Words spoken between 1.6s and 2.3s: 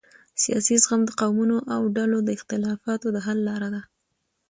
او ډلو د